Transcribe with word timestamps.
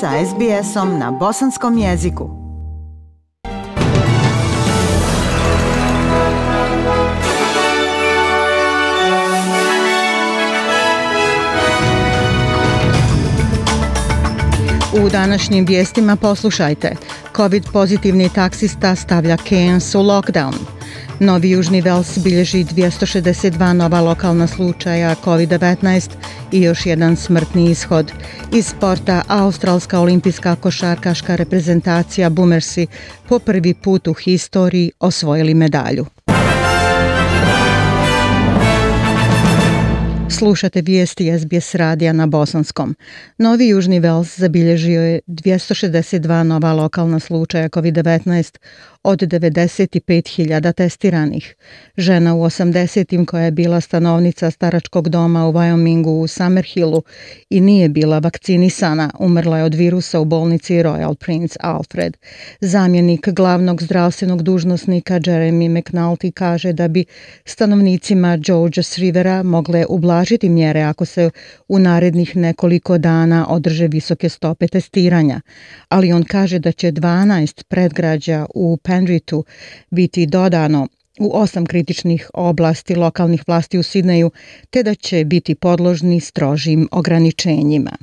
sa 0.00 0.10
SBS-om 0.26 0.98
na 0.98 1.10
bosanskom 1.10 1.78
jeziku. 1.78 2.30
U 14.92 15.08
današnjim 15.08 15.64
vijestima 15.66 16.16
poslušajte. 16.16 16.96
COVID 17.36 17.64
pozitivni 17.72 18.28
taksista 18.28 18.96
stavlja 18.96 19.36
Cairns 19.48 19.94
u 19.94 19.98
lockdown. 19.98 20.54
Novi 21.20 21.50
Južni 21.50 21.80
Vels 21.80 22.18
bilježi 22.18 22.64
262 22.64 23.72
nova 23.72 24.00
lokalna 24.00 24.46
slučaja 24.46 25.14
COVID-19 25.24 26.10
i 26.52 26.62
još 26.62 26.86
jedan 26.86 27.16
smrtni 27.16 27.70
ishod. 27.70 28.12
Iz 28.52 28.66
sporta 28.66 29.22
Australska 29.28 30.00
olimpijska 30.00 30.56
košarkaška 30.56 31.36
reprezentacija 31.36 32.30
Boomersi 32.30 32.86
po 33.28 33.38
prvi 33.38 33.74
put 33.74 34.06
u 34.06 34.14
historiji 34.14 34.92
osvojili 35.00 35.54
medalju. 35.54 36.06
Slušate 40.30 40.82
vijesti 40.82 41.38
SBS 41.38 41.74
radija 41.74 42.12
na 42.12 42.26
Bosanskom. 42.26 42.96
Novi 43.38 43.68
Južni 43.68 44.00
Vels 44.00 44.38
zabilježio 44.38 45.02
je 45.02 45.20
262 45.26 46.42
nova 46.42 46.72
lokalna 46.72 47.20
slučaja 47.20 47.68
COVID-19 47.68 48.58
od 49.08 49.22
95.000 49.22 50.72
testiranih. 50.72 51.54
Žena 51.96 52.34
u 52.34 52.38
80-im 52.38 53.26
koja 53.26 53.44
je 53.44 53.50
bila 53.50 53.80
stanovnica 53.80 54.50
staračkog 54.50 55.08
doma 55.08 55.46
u 55.48 55.52
Wyomingu 55.52 56.22
u 56.22 56.26
Summerhillu 56.26 57.02
i 57.50 57.60
nije 57.60 57.88
bila 57.88 58.18
vakcinisana, 58.18 59.10
umrla 59.18 59.58
je 59.58 59.64
od 59.64 59.74
virusa 59.74 60.20
u 60.20 60.24
bolnici 60.24 60.74
Royal 60.74 61.14
Prince 61.14 61.56
Alfred. 61.60 62.16
Zamjenik 62.60 63.28
glavnog 63.28 63.82
zdravstvenog 63.82 64.42
dužnosnika 64.42 65.14
Jeremy 65.20 65.68
McNulty 65.68 66.32
kaže 66.32 66.72
da 66.72 66.88
bi 66.88 67.04
stanovnicima 67.44 68.36
Georges 68.36 68.98
Rivera 68.98 69.42
mogle 69.42 69.86
ublažiti 69.88 70.48
mjere 70.48 70.82
ako 70.82 71.04
se 71.04 71.30
u 71.68 71.78
narednih 71.78 72.36
nekoliko 72.36 72.98
dana 72.98 73.46
održe 73.48 73.88
visoke 73.88 74.28
stope 74.28 74.68
testiranja. 74.68 75.40
Ali 75.88 76.12
on 76.12 76.22
kaže 76.22 76.58
da 76.58 76.72
će 76.72 76.92
12 76.92 77.64
predgrađa 77.68 78.46
u 78.54 78.76
Sandritu 78.98 79.44
biti 79.90 80.26
dodano 80.26 80.88
u 81.20 81.36
osam 81.36 81.66
kritičnih 81.66 82.30
oblasti 82.34 82.94
lokalnih 82.94 83.42
vlasti 83.46 83.78
u 83.78 83.82
Sidneju, 83.82 84.30
te 84.70 84.82
da 84.82 84.94
će 84.94 85.24
biti 85.24 85.54
podložni 85.54 86.20
strožim 86.20 86.88
ograničenjima. 86.92 87.96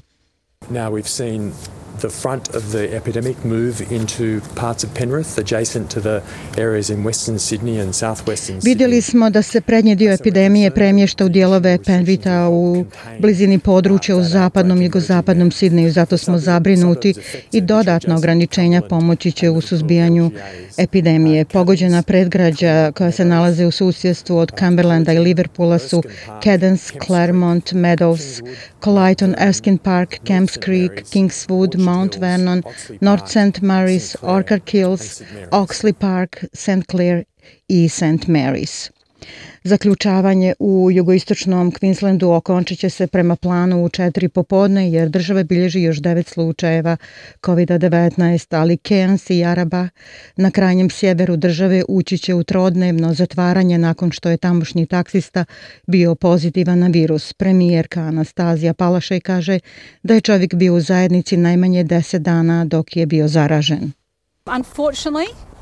Now 0.70 0.90
we've 0.92 1.08
seen 1.08 1.52
the 2.00 2.10
front 2.10 2.56
of 2.56 2.64
the 2.72 2.96
epidemic 2.98 3.46
move 3.46 3.74
into 3.90 4.46
parts 4.56 4.84
of 4.84 4.90
Penrith 4.94 5.38
adjacent 5.38 5.90
to 5.94 6.00
the 6.02 6.22
areas 6.58 6.90
in 6.90 7.06
western 7.06 7.40
Sydney 7.40 7.82
and 7.82 7.94
southwestern 7.94 8.62
Sydney. 8.62 8.64
Vidjeli 8.64 9.02
smo 9.02 9.30
da 9.30 9.42
se 9.42 9.62
prednji 9.62 9.96
dio 9.96 10.14
epidemije 10.14 10.72
premješta 10.72 11.26
u 11.26 11.30
dijelove 11.30 11.78
Penvita 11.86 12.50
u 12.50 12.86
blizini 13.20 13.60
područja 13.60 14.16
u 14.16 14.24
zapadnom 14.24 14.82
i 14.82 14.86
jugozapadnom 14.86 15.52
Sidneju, 15.52 15.92
zato 15.92 16.18
smo 16.18 16.38
zabrinuti 16.38 17.14
i 17.52 17.62
dodatna 17.62 18.18
ograničenja 18.18 18.82
pomoći 18.82 19.32
će 19.32 19.50
u 19.50 19.62
suzbijanju 19.62 20.32
epidemije. 20.78 21.46
Pogođena 21.46 22.02
predgrađa 22.02 22.92
koja 22.92 23.12
se 23.12 23.26
nalaze 23.26 23.66
u 23.66 23.72
susjedstvu 23.72 24.38
od 24.38 24.52
Cumberlanda 24.60 25.14
i 25.14 25.20
Liverpoola 25.20 25.80
su 25.80 26.04
Cadence, 26.44 26.94
Claremont, 27.06 27.74
Meadows, 27.74 28.44
Colyton, 28.86 29.36
Erskine 29.42 29.80
Park, 29.80 30.20
Camps 30.26 30.58
Creek, 30.58 31.10
Kingswood, 31.10 31.76
Mount 31.76 32.18
Vernon, 32.18 32.64
North 33.02 33.28
St. 33.28 33.60
Mary's, 33.64 34.16
Orchard 34.22 34.68
Kills, 34.68 35.24
Oxley 35.52 35.92
Park, 35.92 36.46
St. 36.54 36.88
Clair 36.88 37.26
East 37.68 37.98
St. 37.98 38.28
Mary's. 38.28 38.92
Zaključavanje 39.64 40.54
u 40.60 40.90
jugoistočnom 40.92 41.72
Queenslandu 41.72 42.36
okončit 42.36 42.80
će 42.80 42.90
se 42.90 43.08
prema 43.08 43.36
planu 43.36 43.86
u 43.86 43.90
četiri 43.90 44.28
popodne 44.28 44.92
jer 44.92 45.10
država 45.10 45.44
bilježi 45.44 45.82
još 45.82 45.98
devet 45.98 46.28
slučajeva 46.28 46.98
COVID-19, 47.42 48.58
ali 48.58 48.78
Cairns 48.78 49.30
i 49.30 49.44
Araba 49.44 49.88
na 50.36 50.52
krajnjem 50.52 50.90
sjeveru 50.90 51.36
države 51.36 51.84
ući 51.88 52.18
će 52.18 52.34
u 52.34 52.44
trodnevno 52.44 53.14
zatvaranje 53.14 53.78
nakon 53.78 54.12
što 54.12 54.30
je 54.30 54.38
tamošnji 54.38 54.86
taksista 54.86 55.46
bio 55.88 56.16
pozitivan 56.16 56.80
na 56.80 56.88
virus. 56.88 57.34
Premijerka 57.34 58.02
Anastazija 58.02 58.74
Palašaj 58.74 59.20
kaže 59.20 59.60
da 60.04 60.14
je 60.14 60.22
čovjek 60.22 60.54
bio 60.54 60.76
u 60.76 60.80
zajednici 60.80 61.38
najmanje 61.38 61.84
deset 61.84 62.22
dana 62.22 62.66
dok 62.66 62.96
je 62.96 63.06
bio 63.06 63.28
zaražen. 63.28 63.92
Unfortunately, 64.46 65.55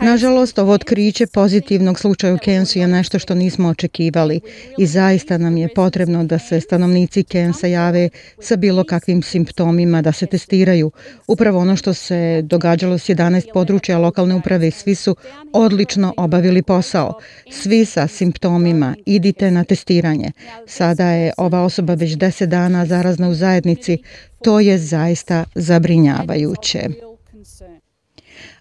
Nažalost, 0.00 0.58
ovo 0.58 0.72
otkriće 0.72 1.26
pozitivnog 1.26 1.98
slučaja 1.98 2.34
u 2.34 2.38
Kensu 2.38 2.78
je 2.78 2.88
nešto 2.88 3.18
što 3.18 3.34
nismo 3.34 3.68
očekivali 3.68 4.40
i 4.78 4.86
zaista 4.86 5.38
nam 5.38 5.56
je 5.56 5.68
potrebno 5.74 6.24
da 6.24 6.38
se 6.38 6.60
stanovnici 6.60 7.22
Kensa 7.22 7.66
jave 7.66 8.08
sa 8.40 8.56
bilo 8.56 8.84
kakvim 8.84 9.22
simptomima 9.22 10.02
da 10.02 10.12
se 10.12 10.26
testiraju. 10.26 10.90
Upravo 11.26 11.58
ono 11.58 11.76
što 11.76 11.94
se 11.94 12.42
događalo 12.42 12.98
s 12.98 13.08
11 13.08 13.52
područja 13.52 13.98
lokalne 13.98 14.34
uprave, 14.34 14.70
svi 14.70 14.94
su 14.94 15.16
odlično 15.52 16.14
obavili 16.16 16.62
posao. 16.62 17.18
Svi 17.50 17.84
sa 17.84 18.06
simptomima, 18.06 18.96
idite 19.06 19.50
na 19.50 19.64
testiranje. 19.64 20.32
Sada 20.66 21.10
je 21.10 21.32
ova 21.36 21.62
osoba 21.62 21.94
već 21.94 22.10
10 22.10 22.46
dana 22.46 22.86
zarazna 22.86 23.28
u 23.28 23.34
zajednici. 23.34 23.98
To 24.42 24.60
je 24.60 24.78
zaista 24.78 25.44
zabrinjavajuće 25.54 26.88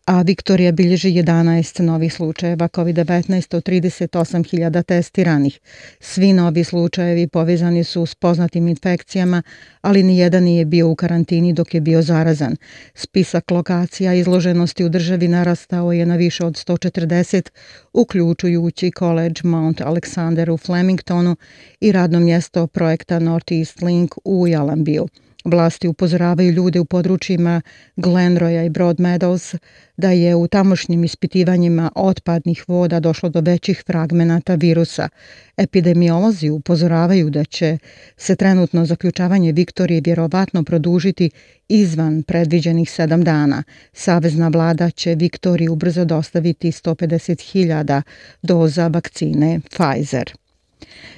a 0.09 0.21
Viktorija 0.21 0.71
bilježi 0.71 1.09
11 1.09 1.81
novih 1.81 2.13
slučajeva 2.13 2.67
COVID-19 2.67 3.55
od 3.55 3.63
38.000 3.63 4.83
testiranih. 4.83 5.59
Svi 5.99 6.33
novi 6.33 6.63
slučajevi 6.63 7.27
povezani 7.27 7.83
su 7.83 8.05
s 8.05 8.15
poznatim 8.15 8.67
infekcijama, 8.67 9.43
ali 9.81 10.03
ni 10.03 10.17
jedan 10.17 10.43
nije 10.43 10.65
bio 10.65 10.89
u 10.89 10.95
karantini 10.95 11.53
dok 11.53 11.73
je 11.73 11.81
bio 11.81 12.01
zarazan. 12.01 12.55
Spisak 12.93 13.51
lokacija 13.51 14.13
izloženosti 14.13 14.85
u 14.85 14.89
državi 14.89 15.27
narastao 15.27 15.91
je 15.91 16.05
na 16.05 16.15
više 16.15 16.45
od 16.45 16.53
140, 16.53 17.49
uključujući 17.93 18.91
College 18.99 19.41
Mount 19.43 19.81
Alexander 19.81 20.49
u 20.51 20.57
Flemingtonu 20.57 21.35
i 21.81 21.91
radno 21.91 22.19
mjesto 22.19 22.67
projekta 22.67 23.19
Northeast 23.19 23.81
Link 23.81 24.15
u 24.23 24.47
Jalambiju. 24.47 25.07
Vlasti 25.49 25.87
upozoravaju 25.87 26.51
ljude 26.51 26.79
u 26.79 26.85
područjima 26.85 27.61
Glenroya 27.95 28.65
i 28.65 28.69
Broad 28.69 28.99
Meadows 28.99 29.55
da 29.97 30.11
je 30.11 30.35
u 30.35 30.47
tamošnjim 30.47 31.03
ispitivanjima 31.03 31.91
otpadnih 31.95 32.63
voda 32.67 32.99
došlo 32.99 33.29
do 33.29 33.41
većih 33.41 33.83
fragmenata 33.87 34.55
virusa. 34.55 35.09
Epidemiolozi 35.57 36.49
upozoravaju 36.49 37.29
da 37.29 37.43
će 37.43 37.77
se 38.17 38.35
trenutno 38.35 38.85
zaključavanje 38.85 39.51
Viktorije 39.51 40.01
vjerovatno 40.05 40.63
produžiti 40.63 41.29
izvan 41.69 42.23
predviđenih 42.23 42.91
sedam 42.91 43.23
dana. 43.23 43.63
Savezna 43.93 44.47
vlada 44.47 44.89
će 44.89 45.15
Viktoriji 45.15 45.69
ubrzo 45.69 46.05
dostaviti 46.05 46.71
150.000 46.71 48.01
doza 48.41 48.87
vakcine 48.87 49.59
Pfizer. 49.69 50.33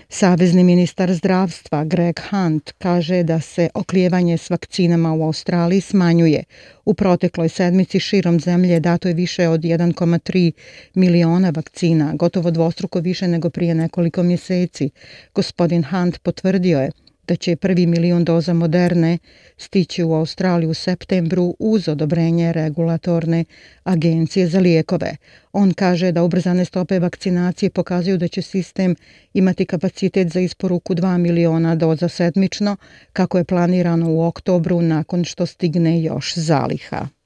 Savezni 0.10 0.64
ministar 0.64 1.14
zdravstva 1.14 1.84
Greg 1.84 2.20
Hunt 2.30 2.72
kaže 2.78 3.24
da 3.24 3.40
se 3.40 3.70
oklijevanje 3.74 4.38
s 4.38 4.50
vakcinama 4.50 5.14
u 5.14 5.24
Australiji 5.24 5.82
smanjuje. 5.82 6.44
U 6.86 6.94
protekloj 6.94 7.50
sedmici 7.50 8.00
širom 8.00 8.40
zemlje 8.40 8.80
dato 8.80 9.08
je 9.08 9.14
više 9.14 9.48
od 9.48 9.62
1,3 9.62 10.52
miliona 10.94 11.50
vakcina, 11.50 12.14
gotovo 12.16 12.52
dvostruko 12.52 13.00
više 13.00 13.28
nego 13.28 13.50
prije 13.50 13.76
nekoliko 13.76 14.24
mjeseci. 14.24 14.90
Gospodin 15.34 15.84
Hunt 15.84 16.20
potvrdio 16.20 16.80
je 16.80 16.92
da 17.32 17.36
će 17.36 17.56
prvi 17.56 17.86
milion 17.86 18.24
doza 18.24 18.54
moderne 18.54 19.18
stići 19.58 20.04
u 20.04 20.14
Australiju 20.14 20.70
u 20.70 20.74
septembru 20.74 21.56
uz 21.60 21.88
odobrenje 21.88 22.54
regulatorne 22.54 23.46
agencije 23.84 24.48
za 24.48 24.60
lijekove. 24.60 25.16
On 25.54 25.74
kaže 25.74 26.12
da 26.12 26.24
ubrzane 26.24 26.66
stope 26.66 27.00
vakcinacije 27.00 27.70
pokazuju 27.70 28.18
da 28.18 28.28
će 28.28 28.42
sistem 28.42 28.96
imati 29.34 29.66
kapacitet 29.66 30.34
za 30.34 30.40
isporuku 30.40 30.96
2 30.96 31.18
miliona 31.18 31.76
doza 31.76 32.10
sedmično, 32.10 32.76
kako 33.14 33.38
je 33.38 33.44
planirano 33.44 34.12
u 34.12 34.22
oktobru 34.24 34.82
nakon 34.82 35.24
što 35.24 35.46
stigne 35.46 36.02
još 36.02 36.36
zaliha. 36.36 37.21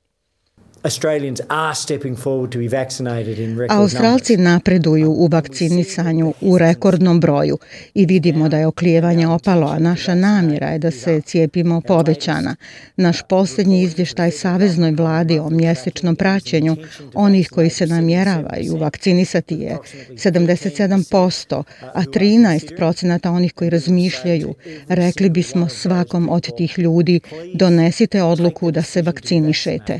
Australci 3.70 4.38
napreduju 4.38 5.12
u 5.12 5.28
vakcinisanju 5.28 6.34
u 6.42 6.58
rekordnom 6.58 7.20
broju 7.20 7.58
i 7.94 8.06
vidimo 8.06 8.50
da 8.50 8.58
je 8.58 8.68
oklijevanje 8.68 9.28
opalo, 9.28 9.68
a 9.68 9.80
naša 9.80 10.16
namjera 10.16 10.68
je 10.68 10.80
da 10.80 10.92
se 10.92 11.22
cijepimo 11.22 11.82
povećana. 11.82 12.56
Naš 12.96 13.22
posljednji 13.30 13.82
izvještaj 13.82 14.32
Saveznoj 14.32 14.92
vladi 14.92 15.40
o 15.40 15.50
mjesečnom 15.50 16.16
praćenju 16.16 16.76
onih 17.14 17.50
koji 17.50 17.70
se 17.70 17.88
namjeravaju 17.88 18.78
vakcinisati 18.78 19.56
je 19.56 19.78
77%, 20.10 21.64
a 21.94 22.04
13% 22.04 23.30
onih 23.30 23.54
koji 23.54 23.70
razmišljaju. 23.70 24.54
Rekli 24.88 25.30
bismo 25.30 25.70
svakom 25.70 26.30
od 26.30 26.56
tih 26.58 26.80
ljudi 26.80 27.20
donesite 27.54 28.24
odluku 28.24 28.72
da 28.72 28.82
se 28.82 29.02
vakcinišete. 29.02 30.00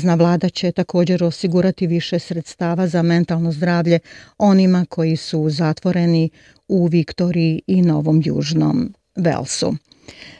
Savezna 0.00 0.14
vlada 0.14 0.48
će 0.48 0.72
također 0.72 1.24
osigurati 1.24 1.86
više 1.86 2.18
sredstava 2.18 2.86
za 2.86 3.02
mentalno 3.02 3.52
zdravlje 3.52 3.98
onima 4.38 4.86
koji 4.88 5.16
su 5.16 5.50
zatvoreni 5.50 6.30
u 6.68 6.86
Viktoriji 6.86 7.62
i 7.66 7.82
Novom 7.82 8.22
Južnom 8.24 8.94
Velsu. 9.16 9.74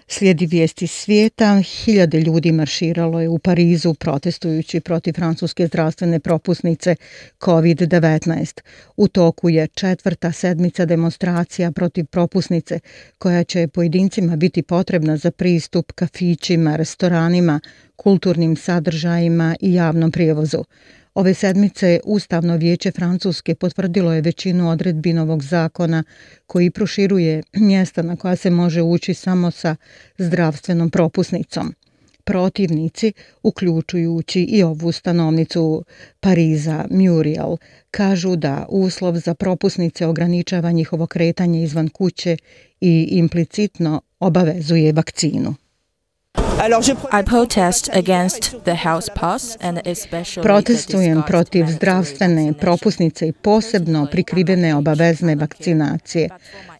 Slijedi 0.09 0.47
vijesti 0.47 0.87
svijeta, 0.87 1.63
hiljade 1.63 2.21
ljudi 2.21 2.53
marširalo 2.53 3.21
je 3.21 3.29
u 3.29 3.39
Parizu 3.39 3.95
protestujući 3.95 4.81
protiv 4.81 5.13
francuske 5.13 5.67
zdravstvene 5.67 6.21
propusnice 6.21 6.97
COVID-19. 7.41 8.61
U 8.97 9.09
toku 9.09 9.49
je 9.49 9.67
četvrta 9.67 10.33
sedmica 10.33 10.85
demonstracija 10.85 11.73
protiv 11.73 12.07
propusnice 12.07 12.81
koja 13.19 13.45
će 13.45 13.69
pojedincima 13.69 14.37
biti 14.37 14.63
potrebna 14.63 15.17
za 15.17 15.31
pristup 15.31 15.93
kafićima, 15.93 16.77
restoranima, 16.77 17.61
kulturnim 17.97 18.57
sadržajima 18.57 19.57
i 19.61 19.75
javnom 19.75 20.13
prijevozu. 20.13 20.65
Ove 21.15 21.35
sedmice 21.35 22.01
Ustavno 22.05 22.57
vijeće 22.57 22.91
Francuske 22.91 23.55
potvrdilo 23.55 24.13
je 24.13 24.21
većinu 24.21 24.71
odredbi 24.71 25.13
novog 25.13 25.43
zakona 25.43 26.05
koji 26.47 26.71
proširuje 26.71 27.43
mjesta 27.53 28.03
na 28.03 28.17
koja 28.17 28.37
se 28.37 28.51
može 28.51 28.83
ući 28.83 29.15
samo 29.15 29.51
sa 29.51 29.77
zdravstvenom 30.19 30.91
propusnicom. 30.91 31.75
Protivnici, 32.25 33.13
uključujući 33.43 34.43
i 34.43 34.63
ovu 34.63 34.93
stanovnicu 34.93 35.85
Pariza, 36.21 36.87
Muriel, 36.91 37.57
kažu 37.91 38.37
da 38.37 38.67
uslov 38.69 39.17
za 39.17 39.35
propusnice 39.35 40.07
ograničava 40.07 40.73
njihovo 40.73 41.07
kretanje 41.07 41.63
izvan 41.63 41.89
kuće 41.89 42.37
i 42.81 43.09
implicitno 43.11 44.01
obavezuje 44.21 44.93
vakcinu. 44.93 45.55
Protestujem 50.43 51.23
protiv 51.27 51.67
zdravstvene 51.67 52.53
propusnice 52.53 53.29
i 53.29 53.33
posebno 53.33 54.07
prikrivene 54.11 54.75
obavezne 54.75 55.35
vakcinacije. 55.35 56.29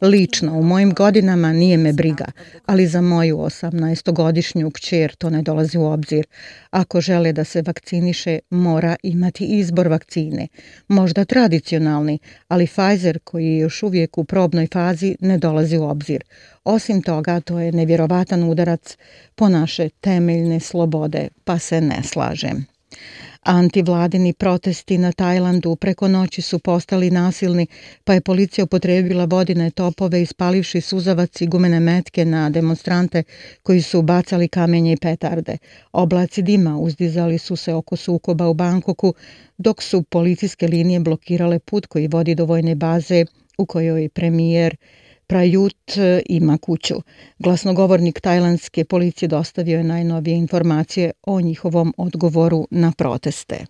Lično, 0.01 0.59
u 0.59 0.63
mojim 0.63 0.95
godinama 0.95 1.53
nije 1.53 1.77
me 1.77 1.93
briga, 1.93 2.25
ali 2.67 2.87
za 2.87 3.01
moju 3.01 3.37
18-godišnju 3.37 4.71
kćer 4.71 5.15
to 5.15 5.31
ne 5.31 5.43
dolazi 5.43 5.79
u 5.79 5.85
obzir. 5.85 6.27
Ako 6.71 7.01
žele 7.01 7.33
da 7.33 7.45
se 7.45 7.63
vakciniše, 7.63 8.39
mora 8.51 8.97
imati 9.03 9.45
izbor 9.45 9.89
vakcine. 9.89 10.49
Možda 10.89 11.25
tradicionalni, 11.25 12.19
ali 12.49 12.67
Pfizer, 12.67 13.19
koji 13.25 13.47
je 13.47 13.59
još 13.59 13.83
uvijek 13.83 14.19
u 14.19 14.25
probnoj 14.25 14.69
fazi, 14.73 15.17
ne 15.21 15.39
dolazi 15.39 15.77
u 15.77 15.85
obzir. 15.85 16.25
Osim 16.65 17.03
toga, 17.03 17.41
to 17.41 17.59
je 17.59 17.73
nevjerovatan 17.73 18.43
udarac 18.43 18.97
po 19.35 19.49
naše 19.71 19.89
temeljne 20.01 20.61
slobode, 20.61 21.29
pa 21.45 21.59
se 21.59 21.81
ne 21.81 22.03
slažem. 22.03 22.67
Antivladini 23.43 24.33
protesti 24.33 24.99
na 24.99 25.13
Tajlandu 25.13 25.77
preko 25.77 26.09
noći 26.09 26.43
su 26.43 26.59
postali 26.59 27.11
nasilni, 27.11 27.67
pa 28.05 28.15
je 28.15 28.21
policija 28.21 28.65
upotrebila 28.65 29.25
vodine 29.25 29.71
topove 29.71 30.23
ispalivši 30.23 30.81
suzavac 30.81 31.41
i 31.41 31.47
gumene 31.47 31.81
metke 31.81 32.25
na 32.25 32.51
demonstrante 32.51 33.23
koji 33.63 33.83
su 33.83 34.03
bacali 34.03 34.49
kamenje 34.49 34.93
i 34.93 34.97
petarde. 34.97 35.59
Oblaci 35.93 36.43
dima 36.43 36.79
uzdizali 36.79 37.39
su 37.39 37.57
se 37.57 37.75
oko 37.75 37.97
sukoba 37.97 38.49
u 38.49 38.55
Bankoku, 38.55 39.15
dok 39.59 39.83
su 39.83 40.03
policijske 40.03 40.69
linije 40.69 41.01
blokirale 41.01 41.59
put 41.59 41.87
koji 41.87 42.09
vodi 42.09 42.35
do 42.35 42.45
vojne 42.45 42.75
baze 42.75 43.25
u 43.59 43.67
kojoj 43.67 44.09
premijer 44.09 44.77
Prajut 45.31 45.97
e, 45.97 46.23
ima 46.29 46.59
kuću. 46.59 46.95
Glasnogovornik 47.39 48.21
tajlandske 48.21 48.85
policije 48.85 49.29
dostavio 49.29 49.79
je 49.79 49.85
najnovije 49.85 50.37
informacije 50.37 51.13
o 51.23 51.41
njihovom 51.41 51.95
odgovoru 51.97 52.67
na 52.71 52.93
proteste. 52.99 53.67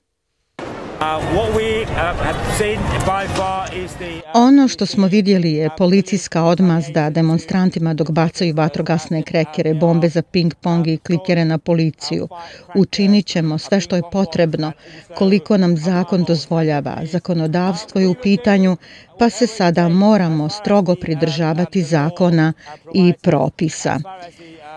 Ono 4.34 4.68
što 4.68 4.86
smo 4.86 5.06
vidjeli 5.06 5.52
je 5.52 5.70
policijska 5.78 6.44
odmazda 6.44 7.10
demonstrantima 7.10 7.94
dok 7.94 8.10
bacaju 8.10 8.54
vatrogasne 8.54 9.22
krekere, 9.22 9.74
bombe 9.74 10.08
za 10.08 10.22
ping-pong 10.22 10.86
i 10.88 10.98
klikere 10.98 11.44
na 11.44 11.58
policiju. 11.58 12.28
Učinit 12.74 13.26
ćemo 13.26 13.58
sve 13.58 13.80
što 13.80 13.96
je 13.96 14.02
potrebno, 14.12 14.72
koliko 15.14 15.56
nam 15.56 15.76
zakon 15.76 16.24
dozvoljava. 16.24 16.98
Zakonodavstvo 17.04 18.00
je 18.00 18.08
u 18.08 18.14
pitanju, 18.22 18.76
pa 19.18 19.30
se 19.30 19.46
sada 19.46 19.88
moramo 19.88 20.48
strogo 20.48 20.94
pridržavati 20.94 21.82
zakona 21.82 22.52
i 22.94 23.12
propisa. 23.22 23.98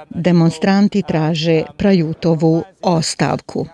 Demonstranti 0.09 1.03
traže 1.07 1.63
Prajutovu 1.77 2.63
ostavku. 2.81 3.67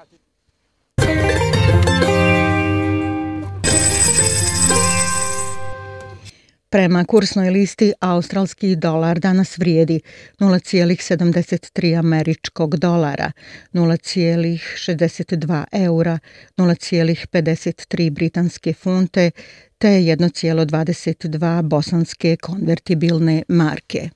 Prema 6.72 7.06
kursnoj 7.06 7.50
listi, 7.50 7.94
australski 8.00 8.76
dolar 8.76 9.20
danas 9.20 9.58
vrijedi 9.58 10.02
0,73 10.40 12.00
američkog 12.00 12.76
dolara, 12.78 13.32
0,62 13.74 15.64
eura, 15.72 16.20
0,53 16.58 18.10
britanske 18.10 18.74
funte 18.74 19.32
te 19.78 19.88
1,22 19.88 21.62
bosanske 21.62 22.38
konvertibilne 22.42 23.44
marke. 23.48 24.10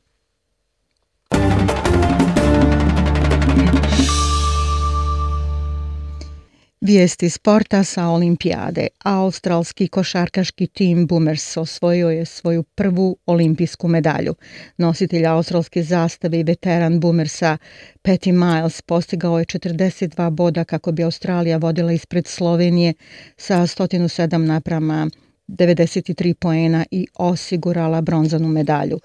Vijesti 6.85 7.29
sporta 7.29 7.83
sa 7.83 8.07
olimpijade. 8.07 8.87
Australski 9.03 9.87
košarkaški 9.87 10.67
tim 10.67 11.07
Boomers 11.07 11.57
osvojio 11.57 12.09
je 12.09 12.25
svoju 12.25 12.63
prvu 12.63 13.17
olimpijsku 13.25 13.87
medalju. 13.87 14.35
Nositelj 14.77 15.25
australske 15.25 15.83
zastave 15.83 16.39
i 16.39 16.43
veteran 16.43 16.99
Boomersa 16.99 17.57
Patty 18.01 18.31
Miles 18.31 18.81
postigao 18.81 19.39
je 19.39 19.45
42 19.45 20.29
boda 20.29 20.63
kako 20.63 20.91
bi 20.91 21.03
Australija 21.03 21.57
vodila 21.57 21.91
ispred 21.91 22.27
Slovenije 22.27 22.93
sa 23.37 23.55
107 23.55 24.37
naprama 24.37 25.09
93 25.47 26.33
poena 26.33 26.85
i 26.91 27.07
osigurala 27.15 28.01
bronzanu 28.01 28.47
medalju. 28.47 28.99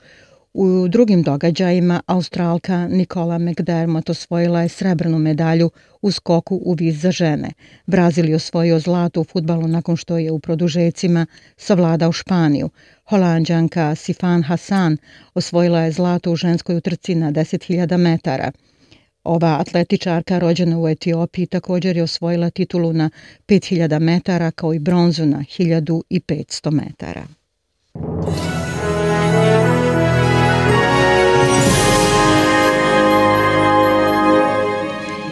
U 0.55 0.89
drugim 0.89 1.23
događajima 1.23 2.01
Australka 2.07 2.89
Nikola 2.89 3.39
McDermott 3.39 4.11
osvojila 4.11 4.63
je 4.63 4.69
srebrnu 4.69 5.19
medalju 5.19 5.71
u 6.03 6.11
skoku 6.11 6.61
u 6.65 6.75
viz 6.79 7.01
za 7.01 7.11
žene. 7.11 7.53
Brazil 7.87 8.29
je 8.29 8.37
osvojio 8.37 8.79
zlato 8.79 9.21
u 9.21 9.25
futbalu 9.25 9.69
nakon 9.69 9.97
što 9.97 10.19
je 10.19 10.31
u 10.33 10.39
produžecima 10.39 11.27
savladao 11.57 12.13
Španiju. 12.13 12.71
Holandžanka 13.05 13.95
Sifan 13.95 14.43
Hasan 14.43 14.97
osvojila 15.35 15.81
je 15.81 15.93
zlato 15.93 16.33
u 16.33 16.37
ženskoj 16.37 16.77
utrci 16.77 17.15
na 17.15 17.33
10.000 17.33 17.97
metara. 17.97 18.53
Ova 19.25 19.57
atletičarka 19.61 20.39
rođena 20.39 20.81
u 20.81 20.89
Etiopiji 20.89 21.47
također 21.47 21.97
je 21.97 22.03
osvojila 22.03 22.51
titulu 22.51 22.93
na 22.93 23.11
5000 23.49 23.99
metara 23.99 24.51
kao 24.51 24.75
i 24.75 24.79
bronzu 24.79 25.27
na 25.27 25.39
1500 25.39 26.71
metara. 26.71 27.38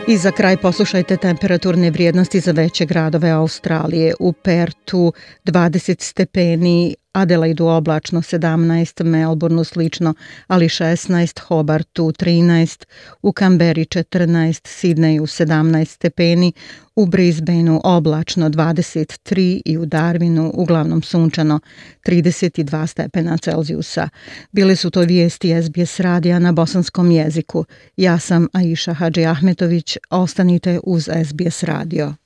I 0.08 0.16
za 0.16 0.30
kraj 0.30 0.56
poslušajte 0.56 1.16
temperaturne 1.16 1.90
vrijednosti 1.90 2.40
za 2.40 2.52
veće 2.52 2.86
gradove 2.86 3.30
Australije. 3.30 4.14
U 4.20 4.32
Pertu 4.32 5.12
20 5.44 6.02
stepeni, 6.02 6.94
Adelaidu 7.16 7.66
oblačno 7.66 8.22
17, 8.22 9.04
Melbourneu 9.04 9.64
slično, 9.64 10.14
ali 10.46 10.68
16, 10.68 11.40
Hobartu 11.40 12.12
13, 12.12 12.84
u 13.22 13.32
Kamberi 13.32 13.84
14, 13.84 14.68
Sidneju 14.68 15.22
17 15.22 15.84
stepeni, 15.84 16.52
u 16.96 17.06
Brisbaneu 17.06 17.80
oblačno 17.84 18.48
23 18.48 19.62
i 19.64 19.78
u 19.78 19.86
Darwinu 19.86 20.50
uglavnom 20.54 21.02
sunčano 21.02 21.60
32 22.06 22.86
stepena 22.86 23.38
Celzijusa. 23.38 24.08
Bile 24.52 24.76
su 24.76 24.90
to 24.90 25.00
vijesti 25.00 25.62
SBS 25.62 26.00
radija 26.00 26.38
na 26.38 26.52
bosanskom 26.52 27.10
jeziku. 27.10 27.64
Ja 27.96 28.18
sam 28.18 28.48
Aisha 28.52 28.92
Hadži 28.92 29.24
Ahmetović, 29.26 29.96
ostanite 30.10 30.80
uz 30.84 31.08
SBS 31.24 31.62
radio. 31.62 32.25